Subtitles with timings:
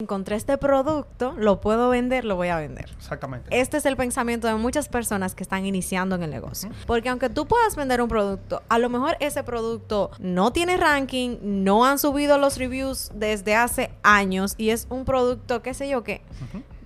[0.00, 2.90] encontré este producto, lo puedo vender, lo voy a vender.
[2.96, 3.48] Exactamente.
[3.56, 6.68] Este es el pensamiento de muchas personas que están iniciando en el negocio.
[6.84, 11.38] Porque aunque tú puedas vender un producto, a lo mejor ese producto no tiene ranking,
[11.42, 16.02] no han subido los reviews desde hace años y es un producto, qué sé yo,
[16.02, 16.22] que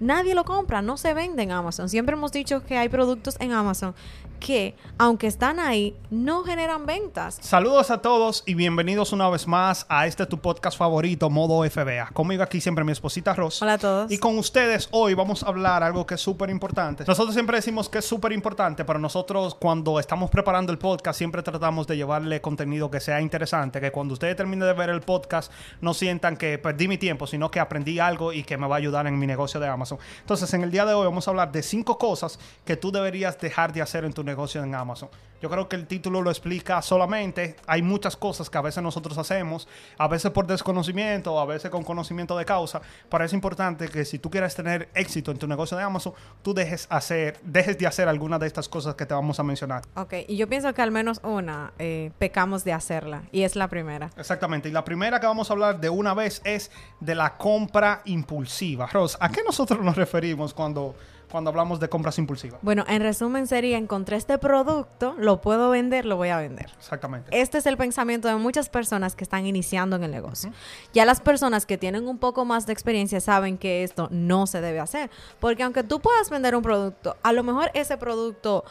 [0.01, 1.89] nadie lo compra, no se vende en Amazon.
[1.89, 3.95] Siempre hemos dicho que hay productos en Amazon
[4.39, 7.39] que, aunque están ahí, no generan ventas.
[7.41, 12.11] Saludos a todos y bienvenidos una vez más a este tu podcast favorito, Modo FBA.
[12.13, 13.61] Conmigo aquí siempre mi esposita Ross.
[13.63, 14.11] Hola a todos.
[14.11, 17.05] Y con ustedes hoy vamos a hablar algo que es súper importante.
[17.07, 21.43] Nosotros siempre decimos que es súper importante, pero nosotros cuando estamos preparando el podcast siempre
[21.43, 25.53] tratamos de llevarle contenido que sea interesante, que cuando ustedes terminen de ver el podcast
[25.81, 28.79] no sientan que perdí mi tiempo, sino que aprendí algo y que me va a
[28.79, 29.99] ayudar en mi negocio de Amazon.
[30.21, 33.39] Entonces, en el día de hoy vamos a hablar de cinco cosas que tú deberías
[33.39, 35.09] dejar de hacer en tu negocio en Amazon.
[35.41, 37.57] Yo creo que el título lo explica solamente.
[37.67, 41.85] Hay muchas cosas que a veces nosotros hacemos, a veces por desconocimiento, a veces con
[41.85, 42.81] conocimiento de causa.
[43.09, 46.55] Pero es importante que si tú quieres tener éxito en tu negocio de Amazon, tú
[46.55, 49.83] dejes, hacer, dejes de hacer algunas de estas cosas que te vamos a mencionar.
[49.95, 53.69] Ok, y yo pienso que al menos una eh, pecamos de hacerla, y es la
[53.69, 54.11] primera.
[54.17, 58.03] Exactamente, y la primera que vamos a hablar de una vez es de la compra
[58.05, 58.87] impulsiva.
[58.87, 60.95] Ros, ¿a qué nosotros nos referimos cuando
[61.31, 62.61] cuando hablamos de compras impulsivas?
[62.63, 66.71] Bueno, en resumen sería, encontré este producto, lo puedo vender, lo voy a vender.
[66.79, 67.29] Exactamente.
[67.39, 70.51] Este es el pensamiento de muchas personas que están iniciando en el negocio.
[70.95, 74.61] Ya las personas que tienen un poco más de experiencia saben que esto no se
[74.61, 78.65] debe hacer, porque aunque tú puedas vender un producto, a lo mejor ese producto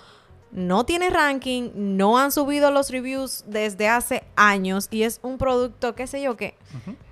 [0.52, 5.94] no tiene ranking, no han subido los reviews desde hace años y es un producto,
[5.94, 6.56] qué sé yo, que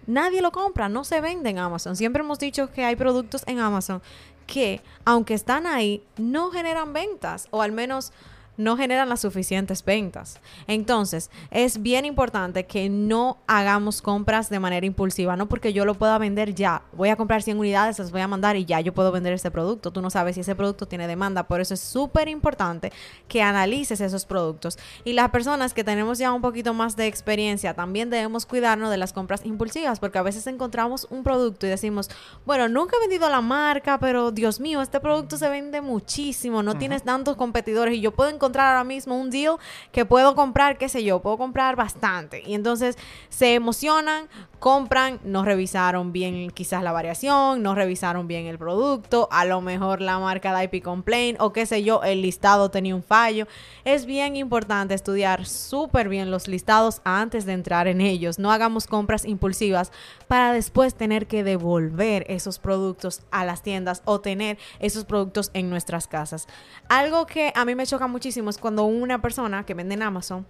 [0.08, 1.96] nadie lo compra, no se vende en Amazon.
[1.96, 4.02] Siempre hemos dicho que hay productos en Amazon
[4.48, 8.14] que, aunque están ahí, no generan ventas o al menos
[8.58, 10.40] no generan las suficientes ventas.
[10.68, 15.96] Entonces, es bien importante que no hagamos compras de manera impulsiva, no porque yo lo
[15.96, 16.84] pueda vender ya.
[16.94, 19.52] Voy a comprar 100 unidades, las voy a mandar y ya yo puedo vender ese
[19.52, 19.92] producto.
[19.92, 22.92] Tú no sabes si ese producto tiene demanda, por eso es súper importante
[23.28, 24.78] que analices esos productos.
[25.04, 28.98] Y las personas que tenemos ya un poquito más de experiencia, también debemos cuidarnos de
[28.98, 32.10] las compras impulsivas, porque a veces encontramos un producto y decimos,
[32.46, 36.78] bueno, nunca he vendido la marca, pero Dios mío, este producto se vende muchísimo, no
[36.78, 39.58] tienes tantos competidores y yo puedo encontrar ahora mismo un deal
[39.92, 42.44] que puedo comprar, qué sé yo, puedo comprar bastante.
[42.46, 42.98] Y entonces
[43.30, 44.28] se emocionan,
[44.66, 50.02] compran, no revisaron bien quizás la variación, no revisaron bien el producto, a lo mejor
[50.02, 53.46] la marca de IP Complaint o qué sé yo, el listado tenía un fallo.
[53.84, 58.40] Es bien importante estudiar súper bien los listados antes de entrar en ellos.
[58.40, 59.92] No hagamos compras impulsivas
[60.28, 65.70] para después tener que devolver esos productos a las tiendas o tener esos productos en
[65.70, 66.48] nuestras casas.
[66.90, 70.48] Algo que a mí me choca muchísimo es cuando una persona que vende en Amazon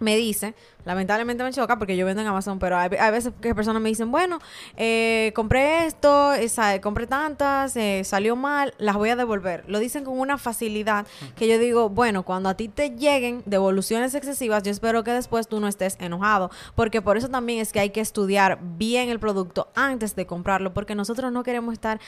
[0.00, 3.80] me dice, lamentablemente me choca porque yo vendo en Amazon, pero hay, veces que personas
[3.82, 4.40] me dicen, bueno,
[4.76, 9.62] eh, compré esto, esa, compré tantas, eh, salió mal, las voy a devolver.
[9.68, 11.06] Lo dicen con una facilidad
[11.36, 15.46] que yo digo, bueno, cuando a ti te lleguen devoluciones excesivas, yo espero que después
[15.48, 19.20] tú no estés enojado, porque por eso también es que hay que estudiar bien el
[19.20, 22.00] producto antes de comprarlo, porque nosotros no queremos estar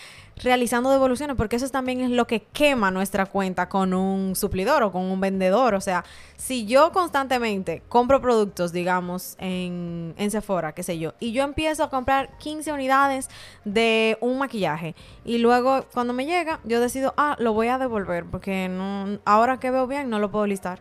[0.42, 4.92] realizando devoluciones, porque eso también es lo que quema nuestra cuenta con un suplidor o
[4.92, 5.74] con un vendedor.
[5.74, 6.04] O sea,
[6.36, 11.84] si yo constantemente compro productos, digamos, en, en Sephora, qué sé yo, y yo empiezo
[11.84, 13.28] a comprar 15 unidades
[13.64, 14.94] de un maquillaje
[15.24, 19.58] y luego cuando me llega, yo decido, ah, lo voy a devolver porque no, ahora
[19.60, 20.80] que veo bien no lo puedo listar.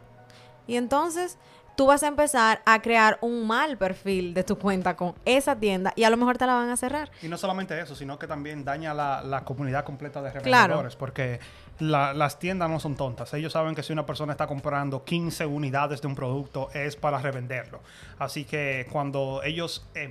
[0.67, 1.37] Y entonces
[1.75, 5.93] tú vas a empezar a crear un mal perfil de tu cuenta con esa tienda
[5.95, 7.11] y a lo mejor te la van a cerrar.
[7.21, 11.39] Y no solamente eso, sino que también daña la, la comunidad completa de revendedores, porque
[11.81, 13.33] las tiendas no son tontas.
[13.33, 17.17] Ellos saben que si una persona está comprando 15 unidades de un producto es para
[17.17, 17.81] revenderlo.
[18.19, 20.09] Así que cuando ellos eh,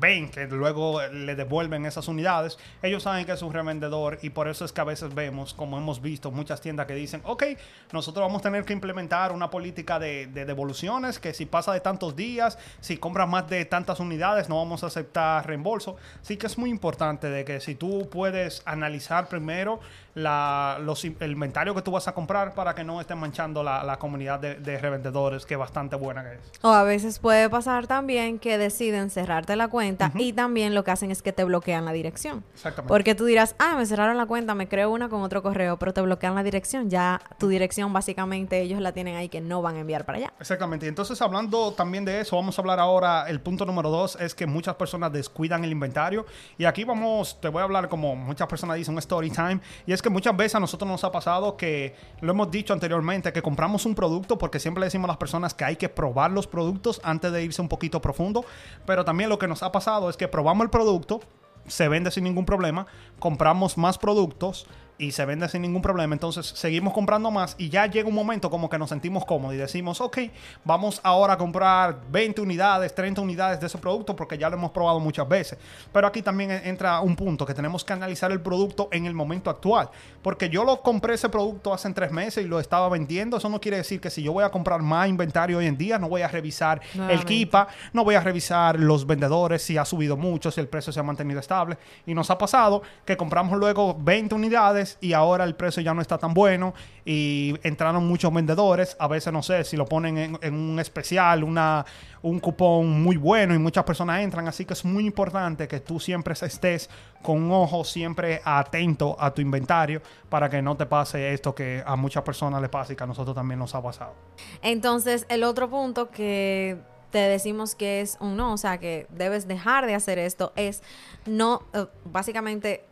[0.00, 4.48] ven que luego le devuelven esas unidades, ellos saben que es un revendedor y por
[4.48, 7.44] eso es que a veces vemos, como hemos visto, muchas tiendas que dicen, ok,
[7.92, 11.80] nosotros vamos a tener que implementar una política de, de devoluciones que si pasa de
[11.80, 15.96] tantos días, si compras más de tantas unidades, no vamos a aceptar reembolso.
[16.20, 19.80] Así que es muy importante de que si tú puedes analizar primero
[20.14, 23.82] la, los, el inventario que tú vas a comprar para que no estén manchando la,
[23.84, 26.40] la comunidad de, revendedores, que es bastante buena que es.
[26.62, 30.90] O a veces puede pasar también que deciden cerrarte la cuenta y también lo que
[30.90, 32.44] hacen es que te bloquean la dirección.
[32.54, 32.88] Exactamente.
[32.88, 35.92] Porque tú dirás, ah, me cerraron la cuenta, me creo una con otro correo, pero
[35.92, 36.90] te bloquean la dirección.
[36.90, 40.32] Ya tu dirección básicamente ellos la tienen ahí que no van a enviar para allá.
[40.40, 40.86] Exactamente.
[40.86, 44.34] Y entonces hablando también de eso, vamos a hablar ahora, el punto número dos es
[44.34, 46.26] que muchas personas descuidan el inventario.
[46.58, 49.60] Y aquí vamos, te voy a hablar como muchas personas dicen, un story time.
[49.86, 53.32] Y es que muchas veces a nosotros nos ha pasado que, lo hemos dicho anteriormente,
[53.32, 56.46] que compramos un producto porque siempre decimos a las personas que hay que probar los
[56.46, 58.44] productos antes de irse un poquito profundo,
[58.86, 61.20] pero también lo que nos ha pasado es que probamos el producto,
[61.66, 62.86] se vende sin ningún problema,
[63.18, 64.66] compramos más productos
[65.02, 66.14] y se vende sin ningún problema.
[66.14, 69.58] Entonces seguimos comprando más y ya llega un momento como que nos sentimos cómodos y
[69.58, 70.18] decimos, ok,
[70.64, 74.70] vamos ahora a comprar 20 unidades, 30 unidades de ese producto porque ya lo hemos
[74.70, 75.58] probado muchas veces.
[75.92, 79.50] Pero aquí también entra un punto que tenemos que analizar el producto en el momento
[79.50, 79.90] actual.
[80.22, 83.36] Porque yo lo compré ese producto hace tres meses y lo estaba vendiendo.
[83.36, 85.98] Eso no quiere decir que si yo voy a comprar más inventario hoy en día,
[85.98, 90.16] no voy a revisar el Kipa, no voy a revisar los vendedores si ha subido
[90.16, 91.76] mucho, si el precio se ha mantenido estable.
[92.06, 96.02] Y nos ha pasado que compramos luego 20 unidades y ahora el precio ya no
[96.02, 96.74] está tan bueno
[97.04, 98.96] y entraron muchos vendedores.
[98.98, 101.84] A veces no sé si lo ponen en, un especial, una,
[102.22, 104.46] un cupón muy bueno y muchas personas entran.
[104.48, 106.88] Así que es muy importante que tú siempre estés
[107.22, 111.82] con un ojo siempre atento a tu inventario para que no te pase esto que
[111.84, 114.14] a muchas personas le pasa y que a nosotros también nos ha pasado.
[114.62, 116.78] Entonces, el otro punto que
[117.12, 120.82] te decimos que es un no, o sea, que debes dejar de hacer esto, es
[121.26, 122.84] no, eh, básicamente,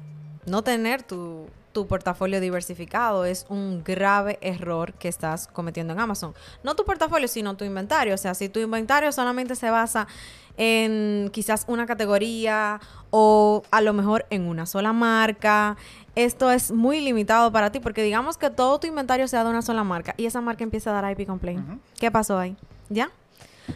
[0.46, 3.24] no tener tu tu portafolio diversificado.
[3.24, 6.34] Es un grave error que estás cometiendo en Amazon.
[6.62, 8.14] No tu portafolio, sino tu inventario.
[8.14, 10.06] O sea, si tu inventario solamente se basa
[10.56, 12.80] en quizás una categoría
[13.10, 15.76] o a lo mejor en una sola marca,
[16.14, 19.62] esto es muy limitado para ti porque digamos que todo tu inventario sea de una
[19.62, 21.80] sola marca y esa marca empieza a dar IP complaint.
[21.98, 22.56] ¿Qué pasó ahí?
[22.88, 23.10] ¿Ya?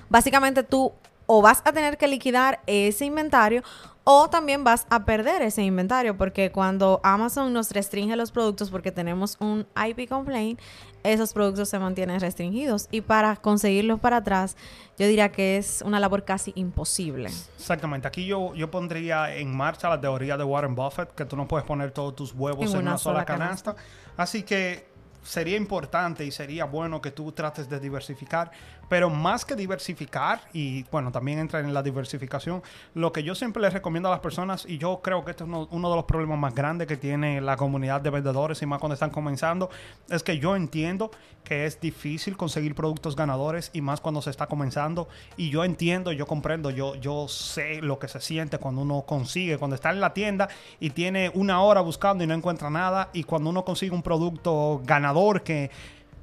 [0.09, 0.93] Básicamente tú
[1.27, 3.63] o vas a tener que liquidar ese inventario
[4.05, 8.93] o también vas a perder ese inventario porque cuando Amazon nos restringe los productos porque
[8.93, 10.61] tenemos un IP complaint,
[11.03, 14.57] esos productos se mantienen restringidos y para conseguirlos para atrás,
[14.99, 17.31] yo diría que es una labor casi imposible.
[17.57, 18.07] Exactamente.
[18.07, 21.67] Aquí yo, yo pondría en marcha la teoría de Warren Buffett, que tú no puedes
[21.67, 23.75] poner todos tus huevos en, una, sola, canasta.
[24.17, 24.87] Así que
[25.23, 28.51] sería importante y sería bueno que tú trates de diversificar,
[28.89, 32.63] pero más que diversificar, y bueno, también entra en la diversificación,
[32.95, 35.49] lo que yo siempre les recomiendo a las personas, y yo creo que este es
[35.49, 38.79] uno, uno, de los problemas más grandes que tiene la comunidad de vendedores y más
[38.79, 39.71] cuando están comenzando,
[40.09, 41.11] es que yo entiendo
[41.45, 46.13] que es difícil conseguir productos ganadores y más cuando se está comenzando, y yo entiendo,
[46.13, 50.01] yo comprendo, yo, yo sé lo que se siente cuando uno consigue, cuando está en
[50.01, 50.49] la tienda
[50.81, 54.81] y tiene una hora buscando y no encuentra nada, y cuando uno consigue un producto
[54.85, 55.71] ganador, que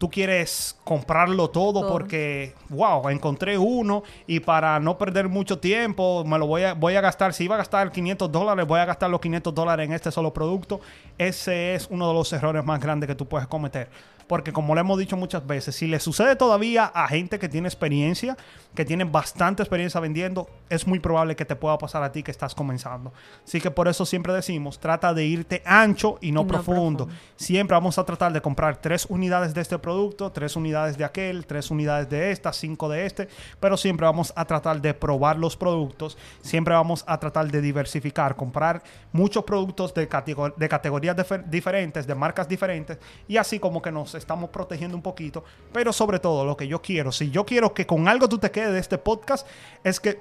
[0.01, 6.39] tú quieres comprarlo todo, porque, wow, encontré uno y para no perder mucho tiempo, me
[6.39, 9.11] lo voy a, voy a gastar, si iba a gastar 500 dólares, voy a gastar
[9.11, 10.81] los 500 dólares en este solo producto.
[11.19, 13.89] Ese es uno de los errores más grandes que tú puedes cometer.
[14.31, 17.67] Porque como le hemos dicho muchas veces, si le sucede todavía a gente que tiene
[17.67, 18.37] experiencia,
[18.73, 22.31] que tiene bastante experiencia vendiendo, es muy probable que te pueda pasar a ti que
[22.31, 23.11] estás comenzando.
[23.45, 27.09] Así que por eso siempre decimos, trata de irte ancho y no, profundo.
[27.35, 31.45] Siempre vamos a tratar de comprar tres unidades de este producto, tres unidades de aquel,
[31.45, 33.27] tres unidades de esta, cinco de este,
[33.59, 38.37] pero siempre vamos a tratar de probar los productos, siempre vamos a tratar de diversificar,
[38.37, 38.81] comprar
[39.11, 40.07] muchos productos de,
[40.55, 41.17] de categorías
[41.49, 42.97] diferentes, de marcas diferentes,
[43.27, 46.81] y así como que nos estamos protegiendo un poquito, pero sobre todo lo que yo
[46.81, 49.47] quiero, si yo quiero que con algo tú te quedes de este podcast,
[49.83, 50.19] es que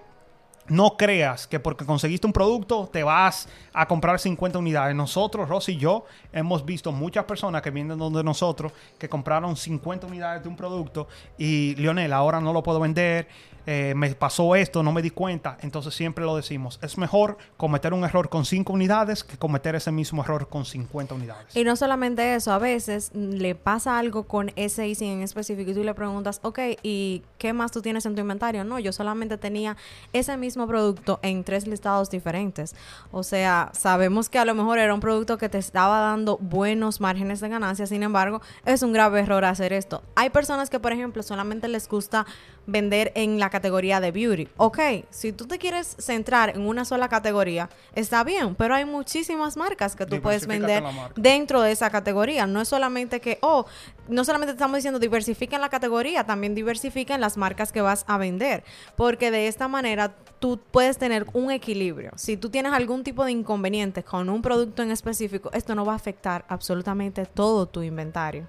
[0.71, 4.95] no creas que porque conseguiste un producto te vas a comprar 50 unidades.
[4.95, 10.07] Nosotros, Rosy y yo, hemos visto muchas personas que vienen donde nosotros que compraron 50
[10.07, 13.29] unidades de un producto y Lionel, ahora no lo puedo vender
[13.67, 15.59] eh, me pasó esto, no me di cuenta.
[15.61, 19.93] Entonces siempre lo decimos, es mejor cometer un error con 5 unidades que cometer ese
[19.93, 21.55] mismo error con 50 unidades.
[21.55, 25.75] Y no solamente eso, a veces le pasa algo con ese easing en específico y
[25.75, 28.65] tú le preguntas, ok, ¿y qué más tú tienes en tu inventario?
[28.65, 29.77] No, yo solamente tenía
[30.13, 32.75] ese mismo producto en tres listados diferentes.
[33.13, 37.01] O sea, sabemos que a lo mejor era un producto que te estaba dando buenos
[37.01, 40.03] márgenes de ganancia, sin embargo, es un grave error hacer esto.
[40.15, 42.27] Hay personas que, por ejemplo, solamente les gusta
[42.71, 44.49] vender en la categoría de beauty.
[44.57, 44.79] Ok,
[45.11, 49.97] si tú te quieres centrar en una sola categoría, está bien, pero hay muchísimas marcas
[49.97, 50.83] que tú puedes vender
[51.17, 52.47] dentro de esa categoría.
[52.47, 53.67] No es solamente que, oh,
[54.09, 58.05] no solamente estamos diciendo diversifica en la categoría, también diversifica en las marcas que vas
[58.07, 58.65] a vender,
[58.97, 62.13] porque de esta manera tú puedes tener un equilibrio.
[62.17, 65.93] Si tú tienes algún tipo de inconveniente con un producto en específico, esto no va
[65.93, 68.49] a afectar absolutamente todo tu inventario.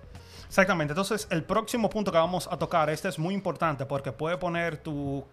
[0.51, 0.91] Exactamente.
[0.91, 4.75] Entonces, el próximo punto que vamos a tocar, este es muy importante porque puede poner
[4.75, 5.24] tu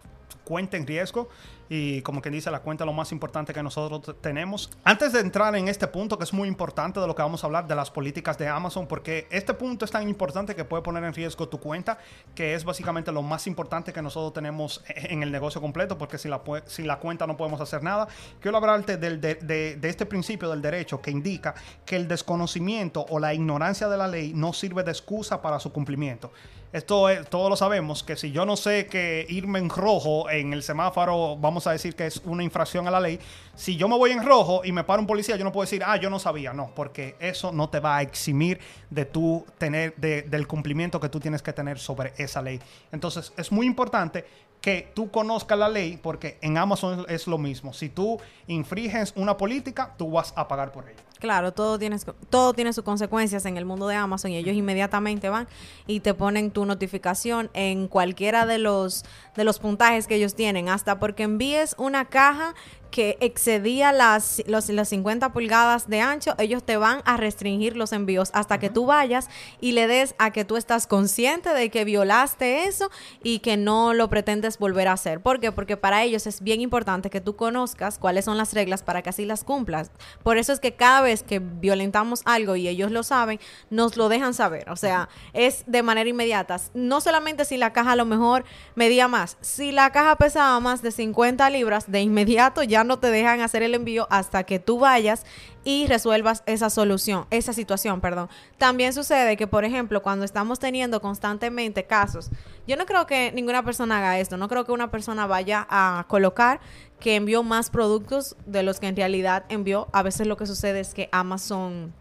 [0.44, 1.28] cuenta en riesgo
[1.68, 4.70] y como quien dice la cuenta lo más importante que nosotros tenemos.
[4.84, 7.46] Antes de entrar en este punto que es muy importante de lo que vamos a
[7.46, 11.04] hablar de las políticas de Amazon porque este punto es tan importante que puede poner
[11.04, 11.98] en riesgo tu cuenta
[12.34, 16.28] que es básicamente lo más importante que nosotros tenemos en el negocio completo porque si
[16.28, 18.08] la, si la cuenta no podemos hacer nada.
[18.40, 21.54] Quiero hablarte del, de, de este principio del derecho que indica
[21.84, 25.72] que el desconocimiento o la ignorancia de la ley no sirve de excusa para su
[25.72, 26.32] cumplimiento.
[26.72, 30.52] Esto es, todos lo sabemos, que si yo no sé que irme en rojo en
[30.52, 33.18] el semáforo, vamos a decir que es una infracción a la ley,
[33.54, 35.82] si yo me voy en rojo y me para un policía, yo no puedo decir,
[35.84, 38.60] ah, yo no sabía, no, porque eso no te va a eximir
[38.90, 42.60] de tu tener, del cumplimiento que tú tienes que tener sobre esa ley.
[42.92, 44.24] Entonces, es muy importante
[44.60, 47.72] que tú conozcas la ley, porque en Amazon es lo mismo.
[47.72, 51.02] Si tú infringes una política, tú vas a pagar por ella.
[51.18, 51.96] Claro, todo tiene,
[52.30, 55.48] todo tiene sus consecuencias en el mundo de Amazon y ellos inmediatamente van
[55.86, 60.68] y te ponen tu notificación en cualquiera de los, de los puntajes que ellos tienen,
[60.68, 62.54] hasta porque envíes una caja
[62.90, 67.92] que excedía las, los, las 50 pulgadas de ancho, ellos te van a restringir los
[67.92, 69.28] envíos hasta que tú vayas
[69.60, 72.90] y le des a que tú estás consciente de que violaste eso
[73.22, 75.20] y que no lo pretendes volver a hacer.
[75.20, 75.52] ¿Por qué?
[75.52, 79.10] Porque para ellos es bien importante que tú conozcas cuáles son las reglas para que
[79.10, 79.90] así las cumplas.
[80.22, 84.08] Por eso es que cada vez que violentamos algo y ellos lo saben, nos lo
[84.08, 84.70] dejan saber.
[84.70, 86.60] O sea, es de manera inmediata.
[86.74, 90.82] No solamente si la caja a lo mejor medía más, si la caja pesaba más
[90.82, 94.78] de 50 libras, de inmediato ya no te dejan hacer el envío hasta que tú
[94.78, 95.24] vayas
[95.64, 98.28] y resuelvas esa solución, esa situación, perdón.
[98.56, 102.30] También sucede que, por ejemplo, cuando estamos teniendo constantemente casos,
[102.68, 106.04] yo no creo que ninguna persona haga esto, no creo que una persona vaya a
[106.06, 106.60] colocar
[107.00, 109.88] que envió más productos de los que en realidad envió.
[109.92, 111.94] A veces lo que sucede es que Amazon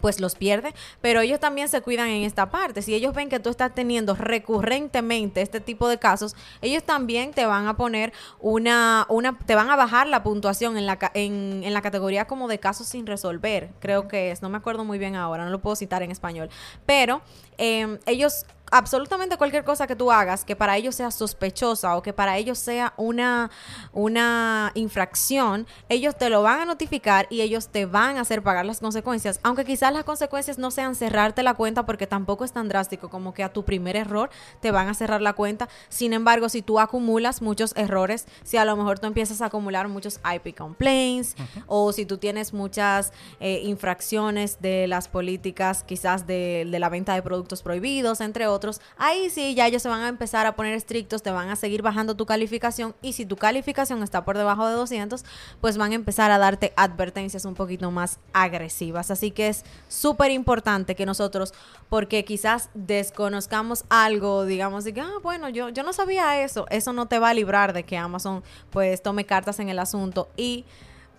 [0.00, 2.82] pues los pierde, pero ellos también se cuidan en esta parte.
[2.82, 7.46] Si ellos ven que tú estás teniendo recurrentemente este tipo de casos, ellos también te
[7.46, 11.74] van a poner una, una te van a bajar la puntuación en la, en, en
[11.74, 15.16] la categoría como de casos sin resolver, creo que es, no me acuerdo muy bien
[15.16, 16.48] ahora, no lo puedo citar en español,
[16.86, 17.20] pero
[17.58, 22.12] eh, ellos absolutamente cualquier cosa que tú hagas que para ellos sea sospechosa o que
[22.12, 23.50] para ellos sea una,
[23.92, 28.64] una infracción, ellos te lo van a notificar y ellos te van a hacer pagar
[28.64, 32.68] las consecuencias, aunque quizás las consecuencias no sean cerrarte la cuenta porque tampoco es tan
[32.68, 35.68] drástico como que a tu primer error te van a cerrar la cuenta.
[35.88, 39.88] Sin embargo, si tú acumulas muchos errores, si a lo mejor tú empiezas a acumular
[39.88, 41.34] muchos IP complaints
[41.66, 47.14] o si tú tienes muchas eh, infracciones de las políticas quizás de, de la venta
[47.14, 48.59] de productos prohibidos, entre otros,
[48.98, 51.82] ahí sí ya ellos se van a empezar a poner estrictos, te van a seguir
[51.82, 55.24] bajando tu calificación y si tu calificación está por debajo de 200,
[55.60, 59.10] pues van a empezar a darte advertencias un poquito más agresivas.
[59.10, 61.52] Así que es súper importante que nosotros,
[61.88, 66.92] porque quizás desconozcamos algo, digamos, de que, ah, bueno, yo, yo no sabía eso, eso
[66.92, 70.64] no te va a librar de que Amazon pues tome cartas en el asunto y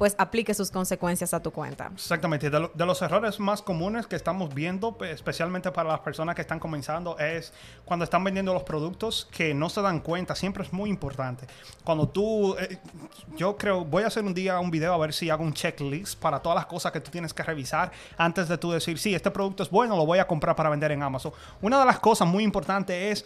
[0.01, 1.91] pues aplique sus consecuencias a tu cuenta.
[1.93, 2.49] Exactamente.
[2.49, 7.19] De, los errores más comunes que estamos viendo, especialmente para las personas que están comenzando,
[7.19, 7.53] es
[7.85, 10.33] cuando están vendiendo los productos que no se dan cuenta.
[10.33, 11.45] Siempre es muy importante.
[11.83, 12.79] Cuando tú, eh,
[13.37, 16.19] yo creo, voy a hacer un día un video a ver si hago un checklist
[16.19, 19.29] para todas las cosas que tú tienes que revisar antes de tú decir, sí, este
[19.29, 21.31] producto es bueno, lo voy a comprar para vender en Amazon.
[21.61, 23.25] Una de las cosas muy importantes es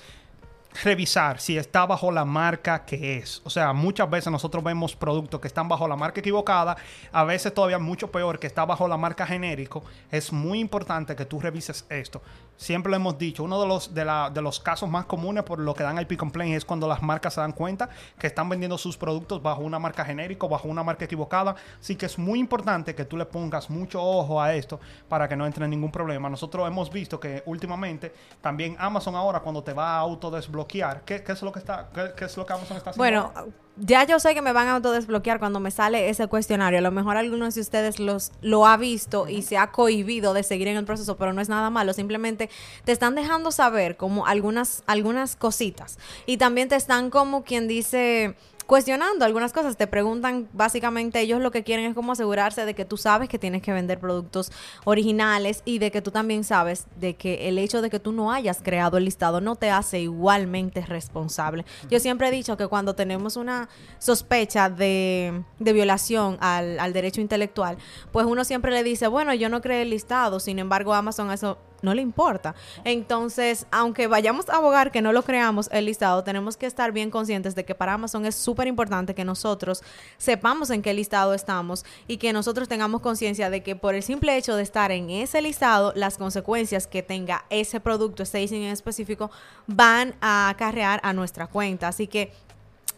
[0.83, 3.41] revisar si está bajo la marca que es.
[3.45, 6.75] O sea, muchas veces nosotros vemos productos que están bajo la marca equivocada,
[7.11, 9.83] a veces todavía mucho peor que está bajo la marca genérico.
[10.11, 12.21] Es muy importante que tú revises esto.
[12.57, 15.59] Siempre lo hemos dicho, uno de los, de, la, de los casos más comunes por
[15.59, 18.77] lo que dan IP complaint es cuando las marcas se dan cuenta que están vendiendo
[18.77, 21.55] sus productos bajo una marca genérico, bajo una marca equivocada.
[21.79, 24.79] Así que es muy importante que tú le pongas mucho ojo a esto
[25.09, 26.29] para que no entre ningún problema.
[26.29, 31.41] Nosotros hemos visto que últimamente también Amazon ahora cuando te va a autodesbloquear, ¿qué, es
[31.41, 32.91] lo que está, qué, es lo que haciendo?
[32.95, 33.33] Bueno,
[33.77, 36.79] ya yo sé que me van a autodesbloquear cuando me sale ese cuestionario.
[36.79, 40.43] A lo mejor algunos de ustedes los, lo ha visto y se ha cohibido de
[40.43, 41.93] seguir en el proceso, pero no es nada malo.
[41.93, 42.49] Simplemente
[42.85, 45.97] te están dejando saber como algunas, algunas cositas.
[46.25, 49.77] Y también te están como quien dice cuestionando algunas cosas.
[49.77, 53.39] Te preguntan, básicamente, ellos lo que quieren es como asegurarse de que tú sabes que
[53.39, 54.51] tienes que vender productos
[54.83, 58.31] originales y de que tú también sabes de que el hecho de que tú no
[58.31, 61.65] hayas creado el listado no te hace igualmente responsable.
[61.89, 63.69] Yo siempre he dicho que cuando tenemos una
[63.99, 67.77] sospecha de, de violación al, al derecho intelectual,
[68.11, 71.57] pues uno siempre le dice, bueno, yo no creé el listado, sin embargo, Amazon eso
[71.85, 72.55] no le importa.
[72.83, 77.09] Entonces, aunque vayamos a abogar que no lo creamos el listado, tenemos que estar bien
[77.09, 79.83] conscientes de que para Amazon es súper importante que nosotros
[80.17, 84.35] sepamos en qué listado estamos y que nosotros tengamos conciencia de que por el simple
[84.35, 89.31] hecho de estar en ese listado, las consecuencias que tenga ese producto, ese en específico,
[89.67, 91.87] van a acarrear a nuestra cuenta.
[91.87, 92.31] Así que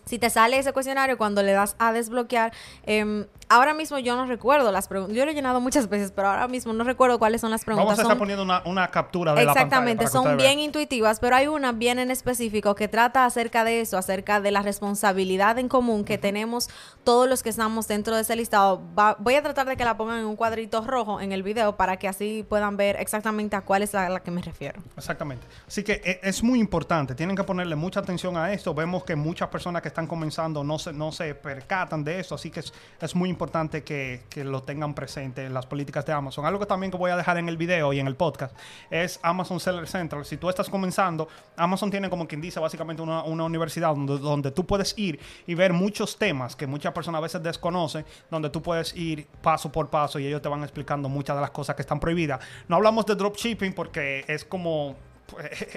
[0.06, 2.54] si te sale ese cuestionario cuando le das a desbloquear,
[2.86, 5.16] em, ahora mismo yo no recuerdo las preguntas.
[5.16, 7.86] Yo lo he llenado muchas veces, pero ahora mismo no recuerdo cuáles son las preguntas.
[7.86, 11.48] Vamos a estar poniendo una, captura de Exactamente, la pantalla son bien intuitivas, pero hay
[11.48, 16.04] una bien en específico que trata acerca de eso, acerca de la responsabilidad en común
[16.04, 16.70] que tenemos
[17.04, 18.82] todos los que estamos dentro de ese listado.
[19.20, 21.98] voy a tratar de que la pongan en un cuadrito rojo en el video para
[21.98, 24.82] que así puedan ver exactamente a cuál es la, la que me refiero.
[24.96, 25.46] Exactamente.
[25.68, 28.74] Así que e, es muy importante, tienen que ponerle mucha atención a esto.
[28.74, 32.50] Vemos que muchas personas que están comenzando no se, no se percatan de esto, así
[32.50, 33.37] que es, es muy importante
[33.84, 36.46] que, que, lo tengan presente en las políticas de Amazon.
[36.46, 38.56] Algo que también que voy a dejar en el video y en el podcast
[38.90, 40.26] es Amazon Seller Central.
[40.26, 44.52] Si tú estás comenzando, Amazon tiene como quien dice básicamente una, una universidad donde, donde,
[44.52, 48.62] tú puedes ir y ver muchos temas que muchas personas a veces desconocen, donde tú
[48.62, 51.82] puedes ir paso por paso y ellos te van explicando muchas de las cosas que
[51.82, 52.40] están prohibidas.
[52.68, 54.96] No hablamos de dropshipping porque es como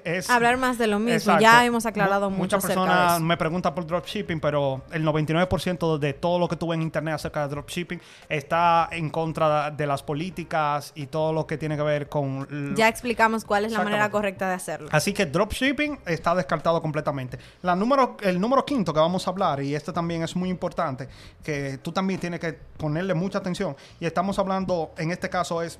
[0.04, 0.30] es...
[0.30, 1.38] Hablar más de lo mismo.
[1.38, 6.38] Ya hemos aclarado mucho Muchas personas me preguntan por dropshipping, pero el 99% de todo
[6.38, 11.06] lo que tuve en internet acerca de dropshipping está en contra de las políticas y
[11.06, 12.74] todo lo que tiene que ver con...
[12.74, 14.88] Ya explicamos cuál es la manera correcta de hacerlo.
[14.92, 17.38] Así que dropshipping está descartado completamente.
[17.62, 21.08] La número, el número quinto que vamos a hablar, y este también es muy importante,
[21.42, 25.78] que tú también tienes que ponerle mucha atención, y estamos hablando, en este caso es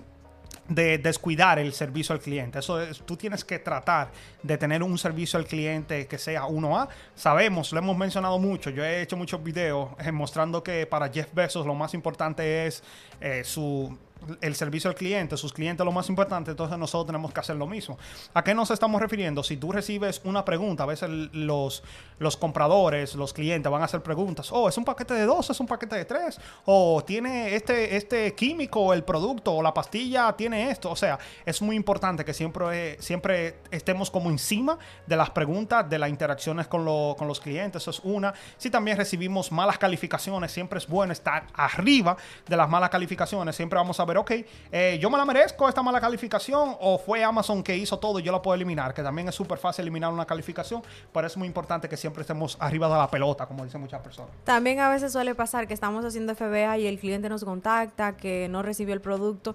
[0.70, 2.60] de descuidar el servicio al cliente.
[2.60, 4.10] Eso es, tú tienes que tratar
[4.42, 6.88] de tener un servicio al cliente que sea 1A.
[7.14, 11.34] Sabemos, lo hemos mencionado mucho, yo he hecho muchos videos eh, mostrando que para Jeff
[11.34, 12.82] Bezos lo más importante es
[13.20, 13.98] eh, su
[14.40, 17.66] el servicio al cliente, sus clientes lo más importante, entonces nosotros tenemos que hacer lo
[17.66, 17.98] mismo.
[18.34, 19.42] ¿A qué nos estamos refiriendo?
[19.42, 21.82] Si tú recibes una pregunta, a veces los,
[22.18, 25.60] los compradores, los clientes van a hacer preguntas, oh, es un paquete de dos, es
[25.60, 30.70] un paquete de tres, o tiene este, este químico, el producto, o la pastilla tiene
[30.70, 35.88] esto, o sea, es muy importante que siempre, siempre estemos como encima de las preguntas,
[35.88, 36.84] de las interacciones con,
[37.16, 38.34] con los clientes, eso es una.
[38.56, 43.76] Si también recibimos malas calificaciones, siempre es bueno estar arriba de las malas calificaciones, siempre
[43.76, 44.32] vamos a ver, ok,
[44.72, 48.22] eh, yo me la merezco esta mala calificación o fue Amazon que hizo todo y
[48.22, 51.46] yo la puedo eliminar, que también es súper fácil eliminar una calificación, pero es muy
[51.46, 54.30] importante que siempre estemos arriba de la pelota, como dicen muchas personas.
[54.44, 58.48] También a veces suele pasar que estamos haciendo FBA y el cliente nos contacta, que
[58.48, 59.54] no recibió el producto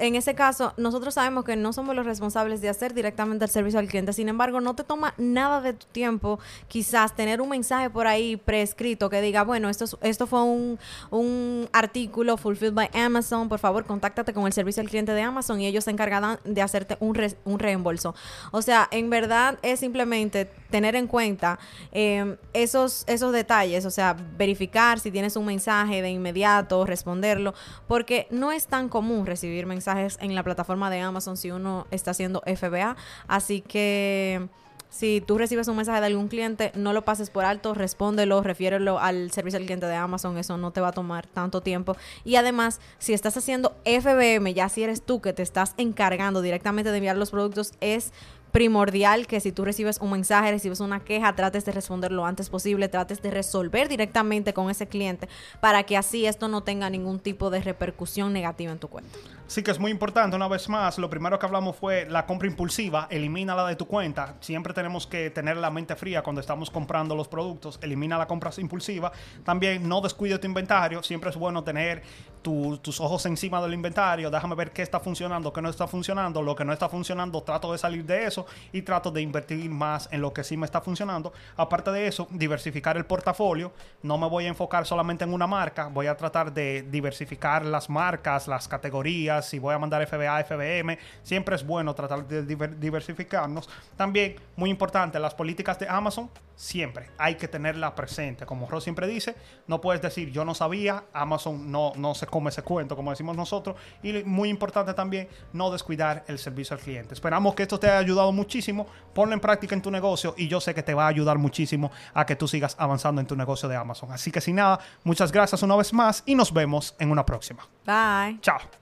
[0.00, 3.78] en ese caso, nosotros sabemos que no somos los responsables de hacer directamente el servicio
[3.78, 4.14] al cliente.
[4.14, 8.36] Sin embargo, no te toma nada de tu tiempo quizás tener un mensaje por ahí
[8.36, 10.78] prescrito que diga, bueno, esto, esto fue un,
[11.10, 15.60] un artículo fulfilled by Amazon, por favor, contáctate con el servicio al cliente de Amazon
[15.60, 18.14] y ellos se encargarán de hacerte un, un reembolso.
[18.52, 21.58] O sea, en verdad es simplemente tener en cuenta
[21.92, 27.52] em, esos, esos detalles, o sea, verificar si tienes un mensaje de inmediato, responderlo,
[27.86, 32.12] porque no es tan común recibir mensajes en la plataforma de Amazon si uno está
[32.12, 32.96] haciendo FBA.
[33.26, 34.48] Así que
[34.90, 38.98] si tú recibes un mensaje de algún cliente, no lo pases por alto, respóndelo, refiérelo
[38.98, 41.96] al servicio al cliente de Amazon, eso no te va a tomar tanto tiempo.
[42.24, 46.90] Y además, si estás haciendo FBM, ya si eres tú que te estás encargando directamente
[46.90, 48.12] de enviar los productos, es
[48.52, 52.50] primordial que si tú recibes un mensaje, recibes una queja, trates de responder lo antes
[52.50, 55.28] posible, trates de resolver directamente con ese cliente
[55.60, 59.18] para que así esto no tenga ningún tipo de repercusión negativa en tu cuenta.
[59.46, 62.46] Sí que es muy importante, una vez más, lo primero que hablamos fue la compra
[62.46, 64.36] impulsiva, elimínala de tu cuenta.
[64.38, 68.52] Siempre tenemos que tener la mente fría cuando estamos comprando los productos, elimina la compra
[68.58, 69.10] impulsiva.
[69.44, 72.02] También no descuide tu inventario, siempre es bueno tener
[72.42, 76.54] tus ojos encima del inventario, déjame ver qué está funcionando, qué no está funcionando, lo
[76.54, 80.20] que no está funcionando, trato de salir de eso y trato de invertir más en
[80.20, 81.32] lo que sí me está funcionando.
[81.56, 83.72] Aparte de eso, diversificar el portafolio,
[84.02, 87.90] no me voy a enfocar solamente en una marca, voy a tratar de diversificar las
[87.90, 93.68] marcas, las categorías, si voy a mandar FBA, FBM, siempre es bueno tratar de diversificarnos.
[93.96, 98.44] También, muy importante, las políticas de Amazon, siempre hay que tenerla presente.
[98.44, 99.34] Como Ross siempre dice,
[99.66, 103.36] no puedes decir yo no sabía, Amazon no, no se come ese cuento, como decimos
[103.36, 103.76] nosotros.
[104.02, 107.14] Y muy importante también, no descuidar el servicio al cliente.
[107.14, 108.86] Esperamos que esto te haya ayudado muchísimo.
[109.14, 111.90] Ponlo en práctica en tu negocio y yo sé que te va a ayudar muchísimo
[112.14, 114.12] a que tú sigas avanzando en tu negocio de Amazon.
[114.12, 117.66] Así que sin nada, muchas gracias una vez más y nos vemos en una próxima.
[117.84, 118.40] Bye.
[118.40, 118.80] Chao.